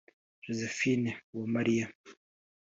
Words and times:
Josephine 0.45 1.09
Uwamariya 1.33 1.85